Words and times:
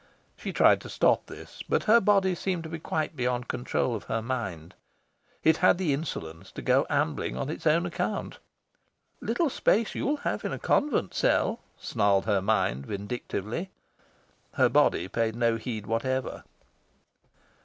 She 0.35 0.51
tried 0.51 0.81
to 0.81 0.89
stop 0.89 1.27
this; 1.27 1.61
but 1.69 1.83
her 1.83 2.01
body 2.01 2.33
seemed 2.33 2.63
to 2.63 2.69
be 2.69 2.79
quite 2.79 3.15
beyond 3.15 3.47
control 3.47 3.95
of 3.95 4.05
her 4.05 4.19
mind. 4.19 4.73
It 5.43 5.57
had 5.57 5.77
the 5.77 5.93
insolence 5.93 6.51
to 6.53 6.63
go 6.63 6.87
ambling 6.89 7.37
on 7.37 7.51
its 7.51 7.67
own 7.67 7.85
account. 7.85 8.39
"Little 9.19 9.51
space 9.51 9.93
you'll 9.93 10.17
have 10.25 10.43
in 10.43 10.53
a 10.53 10.57
convent 10.57 11.13
cell," 11.13 11.59
snarled 11.77 12.25
her 12.25 12.41
mind 12.41 12.87
vindictively. 12.87 13.69
Her 14.55 14.69
body 14.69 15.07
paid 15.07 15.35
no 15.35 15.57
heed 15.57 15.85
whatever. 15.85 16.45